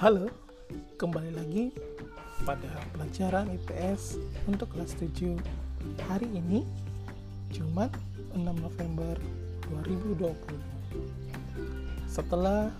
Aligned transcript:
Halo, 0.00 0.32
kembali 0.96 1.28
lagi 1.36 1.76
pada 2.48 2.72
pelajaran 2.96 3.52
IPS 3.52 4.16
untuk 4.48 4.72
kelas 4.72 4.96
7 4.96 5.36
hari 6.08 6.24
ini 6.24 6.64
Jumat 7.52 7.92
6 8.32 8.40
November 8.40 9.20
2020 9.68 10.32
setelah 12.08 12.72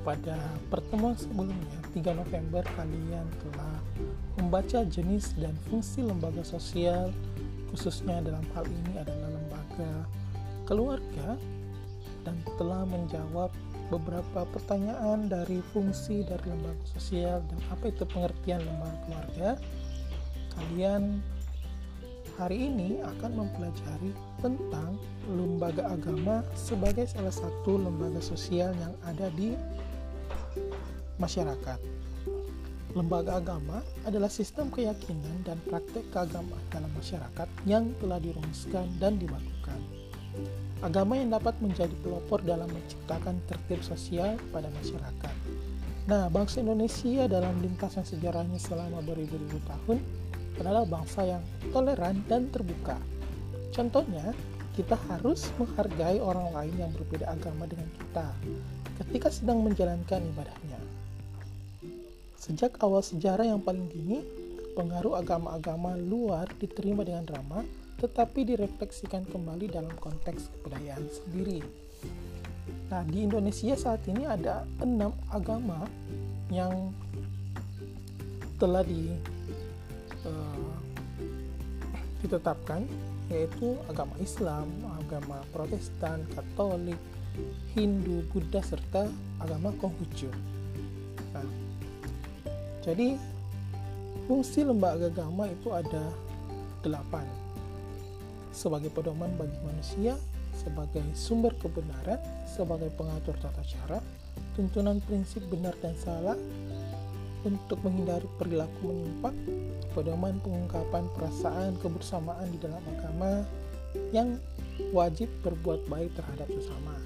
pada 0.00 0.40
pertemuan 0.72 1.12
sebelumnya 1.12 1.76
3 1.92 2.16
November 2.16 2.64
kalian 2.72 3.28
telah 3.44 3.76
membaca 4.40 4.80
jenis 4.80 5.36
dan 5.36 5.52
fungsi 5.68 6.00
lembaga 6.00 6.40
sosial 6.40 7.12
khususnya 7.68 8.24
dalam 8.24 8.48
hal 8.56 8.64
ini 8.64 8.96
adalah 8.96 9.28
lembaga 9.28 10.08
keluarga 10.64 11.36
dan 12.24 12.40
telah 12.56 12.88
menjawab 12.88 13.52
beberapa 13.92 14.48
pertanyaan 14.48 15.28
dari 15.28 15.60
fungsi 15.72 16.24
dari 16.24 16.44
lembaga 16.48 16.84
sosial 16.88 17.44
dan 17.48 17.60
apa 17.68 17.92
itu 17.92 18.04
pengertian 18.08 18.64
lembaga 18.64 18.96
keluarga. 19.04 19.50
Kalian 20.54 21.20
hari 22.38 22.66
ini 22.70 22.98
akan 23.02 23.30
mempelajari 23.46 24.10
tentang 24.42 24.98
lembaga 25.30 25.94
agama 25.94 26.42
sebagai 26.58 27.06
salah 27.06 27.34
satu 27.34 27.78
lembaga 27.78 28.18
sosial 28.18 28.74
yang 28.78 28.94
ada 29.06 29.30
di 29.34 29.54
masyarakat. 31.18 31.78
Lembaga 32.94 33.42
agama 33.42 33.82
adalah 34.06 34.30
sistem 34.30 34.70
keyakinan 34.70 35.42
dan 35.42 35.58
praktek 35.66 36.06
keagamaan 36.14 36.62
dalam 36.70 36.90
masyarakat 36.94 37.48
yang 37.66 37.90
telah 37.98 38.22
dirumuskan 38.22 38.86
dan 39.02 39.18
dibakukan. 39.18 39.82
Agama 40.82 41.14
yang 41.14 41.30
dapat 41.30 41.54
menjadi 41.62 41.94
pelopor 42.02 42.42
dalam 42.42 42.66
menciptakan 42.72 43.38
tertib 43.46 43.84
sosial 43.84 44.34
pada 44.50 44.66
masyarakat. 44.74 45.34
Nah, 46.04 46.28
bangsa 46.28 46.60
Indonesia 46.60 47.24
dalam 47.30 47.62
lintasan 47.64 48.04
sejarahnya 48.04 48.60
selama 48.60 49.00
beribu-ribu 49.00 49.56
tahun 49.64 49.98
adalah 50.60 50.84
bangsa 50.84 51.24
yang 51.24 51.42
toleran 51.72 52.20
dan 52.28 52.50
terbuka. 52.52 52.98
Contohnya, 53.72 54.34
kita 54.74 54.98
harus 55.06 55.54
menghargai 55.56 56.18
orang 56.18 56.50
lain 56.50 56.74
yang 56.76 56.90
berbeda 56.90 57.30
agama 57.30 57.64
dengan 57.70 57.86
kita 57.94 58.26
ketika 59.02 59.30
sedang 59.30 59.62
menjalankan 59.62 60.22
ibadahnya. 60.34 60.78
Sejak 62.38 62.76
awal 62.82 63.00
sejarah 63.00 63.48
yang 63.48 63.62
paling 63.62 63.88
dini, 63.88 64.20
pengaruh 64.74 65.18
agama-agama 65.18 65.96
luar 65.96 66.50
diterima 66.60 67.06
dengan 67.06 67.24
ramah, 67.26 67.64
tetapi 68.04 68.44
direfleksikan 68.44 69.24
kembali 69.32 69.72
dalam 69.72 69.96
konteks 69.96 70.52
kebudayaan 70.52 71.08
sendiri. 71.08 71.64
Nah, 72.92 73.00
di 73.08 73.24
Indonesia 73.24 73.72
saat 73.80 74.04
ini 74.04 74.28
ada 74.28 74.68
enam 74.84 75.16
agama 75.32 75.88
yang 76.52 76.92
telah 78.60 78.84
di, 78.84 79.08
uh, 80.28 80.76
ditetapkan, 82.20 82.84
yaitu 83.32 83.72
agama 83.88 84.12
Islam, 84.20 84.68
agama 85.00 85.40
Protestan, 85.48 86.28
Katolik, 86.36 87.00
Hindu, 87.72 88.20
Buddha, 88.28 88.60
serta 88.60 89.08
agama 89.40 89.72
Konghucu. 89.80 90.28
Nah, 91.32 91.48
jadi 92.84 93.16
fungsi 94.28 94.60
lembaga 94.60 95.08
agama 95.08 95.48
itu 95.48 95.72
ada 95.72 96.04
delapan 96.84 97.43
sebagai 98.54 98.88
pedoman 98.94 99.34
bagi 99.34 99.58
manusia, 99.66 100.14
sebagai 100.54 101.02
sumber 101.18 101.50
kebenaran, 101.58 102.22
sebagai 102.46 102.88
pengatur 102.94 103.34
tata 103.42 103.60
cara, 103.66 103.98
tuntunan 104.54 105.02
prinsip 105.02 105.42
benar 105.50 105.74
dan 105.82 105.98
salah, 105.98 106.38
untuk 107.44 107.76
menghindari 107.84 108.24
perilaku 108.40 108.88
menyimpang, 108.88 109.36
pedoman 109.92 110.40
pengungkapan 110.40 111.04
perasaan 111.12 111.76
kebersamaan 111.82 112.48
di 112.48 112.58
dalam 112.62 112.80
agama 112.96 113.44
yang 114.14 114.40
wajib 114.96 115.28
berbuat 115.44 115.84
baik 115.90 116.14
terhadap 116.16 116.48
sesama. 116.48 116.96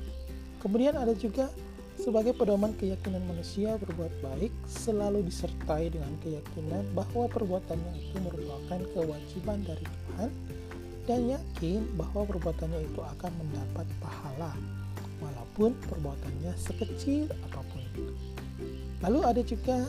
Kemudian 0.62 0.94
ada 0.94 1.12
juga 1.16 1.50
sebagai 1.98 2.31
pedoman 2.38 2.70
keyakinan 2.78 3.26
manusia 3.26 3.75
berbuat 3.82 4.22
baik 4.22 4.54
selalu 4.70 5.26
disertai 5.26 5.91
dengan 5.91 6.14
keyakinan 6.22 6.87
bahwa 6.94 7.26
perbuatannya 7.26 7.92
itu 7.98 8.16
merupakan 8.22 8.81
kewajiban 8.94 9.58
dari 9.66 9.82
Tuhan 9.82 10.31
dan 11.08 11.24
yakin 11.32 11.80
bahwa 11.96 12.28
perbuatannya 12.28 12.84
itu 12.84 13.00
akan 13.00 13.32
mendapat 13.41 13.88
pahala 14.04 14.52
walaupun 15.24 15.72
perbuatannya 15.88 16.52
sekecil 16.60 17.32
apa 17.48 17.64
pun. 17.72 17.84
Lalu 19.00 19.20
ada 19.24 19.41
juga 19.41 19.88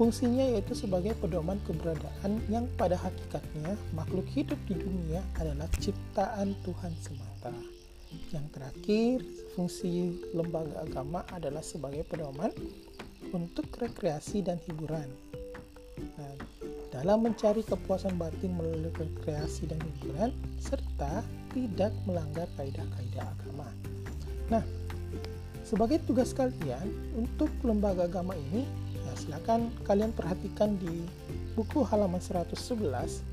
fungsinya 0.00 0.56
yaitu 0.56 0.72
sebagai 0.72 1.12
pedoman 1.20 1.60
keberadaan 1.68 2.40
yang 2.48 2.64
pada 2.80 2.96
hakikatnya 2.96 3.76
makhluk 3.92 4.24
hidup 4.32 4.56
di 4.64 4.80
dunia 4.80 5.20
adalah 5.36 5.68
ciptaan 5.76 6.56
Tuhan 6.64 6.92
semata. 6.96 7.52
Yang 8.32 8.46
terakhir, 8.56 9.16
fungsi 9.54 10.18
lembaga 10.32 10.82
agama 10.82 11.22
adalah 11.30 11.62
sebagai 11.62 12.02
pedoman 12.08 12.50
untuk 13.30 13.68
rekreasi 13.76 14.42
dan 14.42 14.58
hiburan. 14.66 15.06
Nah, 16.16 16.34
dalam 17.00 17.24
mencari 17.24 17.64
kepuasan 17.64 18.20
batin 18.20 18.52
melalui 18.60 18.92
rekreasi 18.92 19.64
dan 19.64 19.80
hiburan, 19.80 20.36
serta 20.60 21.24
tidak 21.48 21.96
melanggar 22.04 22.44
kaidah-kaidah 22.60 23.24
agama. 23.24 23.72
Nah, 24.52 24.60
sebagai 25.64 26.04
tugas 26.04 26.36
kalian 26.36 26.92
untuk 27.16 27.48
lembaga 27.64 28.04
agama 28.04 28.36
ini, 28.36 28.68
ya 29.00 29.12
silakan 29.16 29.72
kalian 29.88 30.12
perhatikan 30.12 30.76
di 30.76 31.08
buku 31.56 31.80
halaman 31.88 32.20
111, 32.20 32.52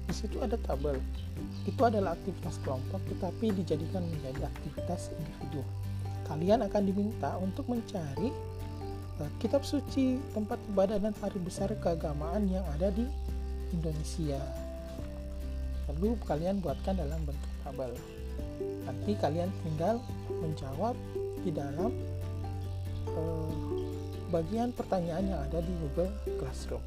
di 0.07 0.13
situ 0.15 0.39
ada 0.39 0.55
tabel 0.63 0.95
itu 1.67 1.81
adalah 1.83 2.15
aktivitas 2.15 2.63
kelompok 2.63 3.03
tetapi 3.11 3.51
dijadikan 3.51 3.99
menjadi 4.07 4.47
aktivitas 4.47 5.11
individu. 5.11 5.61
Kalian 6.23 6.63
akan 6.63 6.83
diminta 6.87 7.35
untuk 7.43 7.67
mencari 7.67 8.31
uh, 9.19 9.31
kitab 9.43 9.67
suci, 9.67 10.15
tempat 10.31 10.55
ibadah 10.71 11.03
dan 11.03 11.11
hari 11.19 11.39
besar 11.43 11.67
keagamaan 11.83 12.47
yang 12.47 12.63
ada 12.71 12.87
di 12.95 13.03
Indonesia. 13.73 14.39
Lalu 15.87 16.19
kalian 16.27 16.59
buatkan 16.59 16.99
dalam 16.99 17.19
bentuk 17.23 17.53
tabel. 17.63 17.91
Nanti 18.83 19.11
kalian 19.17 19.49
tinggal 19.63 20.03
menjawab 20.29 20.95
di 21.41 21.51
dalam 21.51 21.91
uh, 23.15 23.51
bagian 24.29 24.75
pertanyaan 24.75 25.31
yang 25.31 25.41
ada 25.47 25.59
di 25.63 25.73
Google 25.79 26.11
Classroom. 26.39 26.83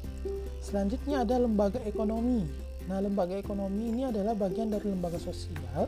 Selanjutnya 0.61 1.25
ada 1.25 1.41
lembaga 1.41 1.81
ekonomi 1.85 2.45
Nah, 2.89 2.97
lembaga 2.97 3.37
ekonomi 3.37 3.93
ini 3.93 4.09
adalah 4.09 4.33
bagian 4.33 4.73
dari 4.73 4.89
lembaga 4.89 5.21
sosial 5.21 5.85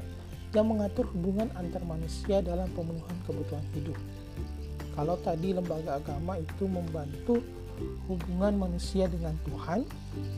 yang 0.54 0.66
mengatur 0.70 1.10
hubungan 1.10 1.50
antar 1.58 1.82
manusia 1.90 2.46
dalam 2.46 2.70
pemenuhan 2.78 3.18
kebutuhan 3.26 3.66
hidup. 3.74 3.98
Kalau 4.94 5.18
tadi 5.26 5.58
lembaga 5.58 5.98
agama 5.98 6.38
itu 6.38 6.70
membantu 6.70 7.42
hubungan 8.08 8.56
manusia 8.56 9.08
dengan 9.08 9.36
Tuhan, 9.48 9.88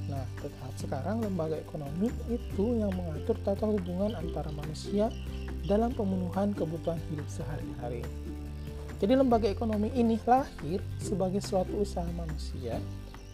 nah 0.07 0.25
tetap 0.39 0.71
sekarang 0.77 1.21
lembaga 1.21 1.57
ekonomi 1.57 2.13
itu 2.29 2.65
yang 2.79 2.93
mengatur 2.93 3.37
tata 3.41 3.65
hubungan 3.65 4.13
antara 4.17 4.49
manusia 4.53 5.09
dalam 5.65 5.91
pemenuhan 5.93 6.53
kebutuhan 6.53 7.01
hidup 7.09 7.27
sehari-hari. 7.27 8.05
Jadi 9.01 9.13
lembaga 9.17 9.51
ekonomi 9.51 9.91
ini 9.91 10.15
lahir 10.23 10.79
sebagai 11.01 11.43
suatu 11.43 11.83
usaha 11.83 12.07
manusia 12.15 12.79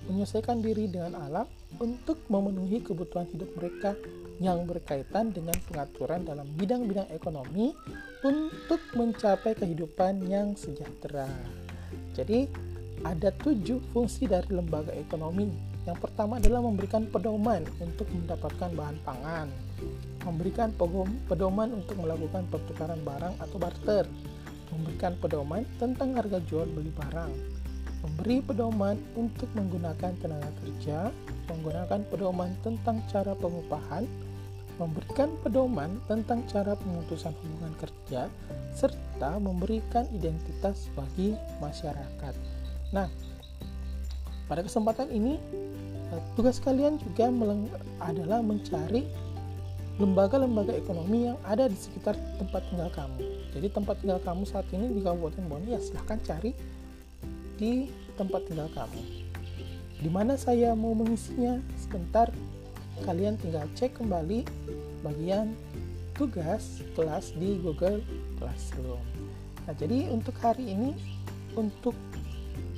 menyelesaikan 0.10 0.60
diri 0.60 0.90
dengan 0.90 1.14
alam 1.22 1.46
untuk 1.78 2.18
memenuhi 2.28 2.82
kebutuhan 2.82 3.30
hidup 3.30 3.54
mereka 3.56 3.94
yang 4.42 4.66
berkaitan 4.66 5.30
dengan 5.30 5.54
pengaturan 5.70 6.26
dalam 6.26 6.50
bidang-bidang 6.58 7.06
ekonomi 7.14 7.78
untuk 8.26 8.82
mencapai 8.98 9.54
kehidupan 9.54 10.26
yang 10.26 10.58
sejahtera. 10.58 11.30
Jadi, 12.18 12.50
ada 13.02 13.34
tujuh 13.34 13.82
fungsi 13.92 14.30
dari 14.30 14.50
lembaga 14.54 14.94
ekonomi. 14.94 15.50
Yang 15.82 15.98
pertama 16.06 16.38
adalah 16.38 16.62
memberikan 16.62 17.10
pedoman 17.10 17.66
untuk 17.82 18.06
mendapatkan 18.14 18.70
bahan 18.70 18.98
pangan, 19.02 19.48
memberikan 20.22 20.70
pedoman 21.26 21.74
untuk 21.74 21.98
melakukan 21.98 22.46
pertukaran 22.54 23.02
barang 23.02 23.34
atau 23.42 23.58
barter, 23.58 24.06
memberikan 24.70 25.18
pedoman 25.18 25.66
tentang 25.82 26.14
harga 26.14 26.38
jual 26.46 26.70
beli 26.70 26.94
barang, 26.94 27.34
memberi 28.06 28.46
pedoman 28.46 28.94
untuk 29.18 29.50
menggunakan 29.58 30.14
tenaga 30.22 30.54
kerja, 30.62 31.10
menggunakan 31.50 32.02
pedoman 32.14 32.54
tentang 32.62 33.02
cara 33.10 33.34
pengupahan, 33.34 34.06
memberikan 34.78 35.34
pedoman 35.42 35.98
tentang 36.06 36.46
cara 36.46 36.78
pemutusan 36.78 37.34
hubungan 37.42 37.74
kerja, 37.82 38.30
serta 38.78 39.42
memberikan 39.42 40.06
identitas 40.14 40.94
bagi 40.94 41.34
masyarakat. 41.58 42.61
Nah, 42.92 43.08
pada 44.52 44.62
kesempatan 44.64 45.08
ini, 45.12 45.40
eh, 46.12 46.22
tugas 46.36 46.60
kalian 46.60 47.00
juga 47.00 47.32
adalah 48.04 48.44
mencari 48.44 49.08
lembaga-lembaga 50.00 50.74
ekonomi 50.74 51.30
yang 51.30 51.38
ada 51.46 51.68
di 51.70 51.78
sekitar 51.78 52.16
tempat 52.40 52.64
tinggal 52.72 52.90
kamu. 52.92 53.22
Jadi 53.54 53.68
tempat 53.70 53.96
tinggal 54.02 54.20
kamu 54.24 54.44
saat 54.48 54.66
ini 54.72 54.88
di 54.92 55.00
Kabupaten 55.04 55.46
Bone 55.46 55.68
ya 55.68 55.80
silahkan 55.80 56.18
cari 56.24 56.52
di 57.60 57.92
tempat 58.18 58.48
tinggal 58.50 58.72
kamu. 58.74 59.02
Di 60.02 60.10
mana 60.10 60.34
saya 60.34 60.74
mau 60.74 60.98
mengisinya? 60.98 61.62
Sebentar, 61.78 62.34
kalian 63.06 63.38
tinggal 63.38 63.70
cek 63.78 64.02
kembali 64.02 64.42
bagian 65.06 65.54
tugas 66.18 66.82
kelas 66.98 67.38
di 67.38 67.62
Google 67.62 68.02
Classroom. 68.42 69.02
Nah, 69.70 69.78
jadi 69.78 70.10
untuk 70.10 70.34
hari 70.42 70.74
ini, 70.74 70.98
untuk 71.54 71.94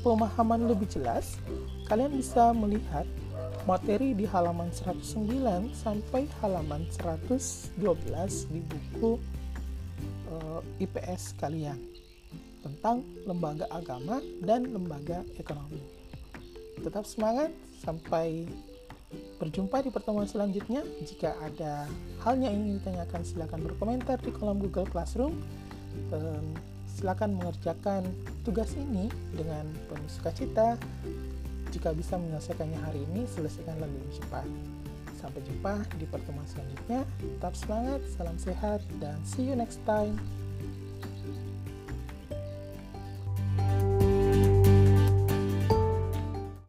pemahaman 0.04 0.68
lebih 0.68 0.86
jelas, 0.92 1.40
kalian 1.88 2.12
bisa 2.14 2.52
melihat 2.52 3.08
materi 3.64 4.12
di 4.12 4.28
halaman 4.28 4.68
109 4.70 5.24
sampai 5.72 6.28
halaman 6.44 6.84
112 6.92 7.80
di 8.52 8.60
buku 8.60 9.16
uh, 10.28 10.60
eh, 10.60 10.84
IPS 10.84 11.40
kalian 11.40 11.80
tentang 12.64 13.04
lembaga 13.24 13.68
agama 13.72 14.20
dan 14.44 14.68
lembaga 14.68 15.24
ekonomi. 15.40 15.80
Tetap 16.84 17.08
semangat, 17.08 17.52
sampai 17.84 18.48
berjumpa 19.40 19.84
di 19.84 19.92
pertemuan 19.92 20.28
selanjutnya. 20.28 20.84
Jika 21.04 21.36
ada 21.44 21.88
hal 22.24 22.40
yang 22.40 22.56
ingin 22.56 22.80
ditanyakan, 22.80 23.22
silakan 23.28 23.62
berkomentar 23.68 24.18
di 24.24 24.32
kolom 24.32 24.64
Google 24.64 24.88
Classroom. 24.88 25.36
Silakan 26.94 27.36
mengerjakan 27.36 28.06
tugas 28.46 28.78
ini 28.78 29.10
dengan 29.34 29.66
penuh 29.90 30.08
sukacita 30.08 30.78
jika 31.74 31.90
bisa 31.90 32.22
menyelesaikannya 32.22 32.78
hari 32.86 33.02
ini, 33.10 33.26
selesaikan 33.26 33.82
lebih 33.82 34.06
cepat. 34.14 34.46
Sampai 35.18 35.42
jumpa 35.42 35.82
di 35.98 36.06
pertemuan 36.06 36.46
selanjutnya. 36.46 37.02
Tetap 37.18 37.58
semangat, 37.58 38.00
salam 38.14 38.38
sehat, 38.38 38.86
dan 39.02 39.18
see 39.26 39.42
you 39.42 39.58
next 39.58 39.82
time. 39.90 40.14